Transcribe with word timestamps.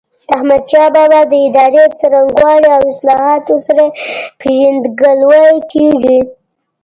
د 0.27 0.29
احمدشاه 0.37 0.89
بابا 0.95 1.21
د 1.31 1.33
ادارې 1.47 1.83
څرنګوالي 1.99 2.69
او 2.77 2.81
اصلاحاتو 2.93 3.53
سره 3.67 3.81
یې 3.87 3.93
پيژندګلوي 4.39 5.45
کېږي. 5.71 6.19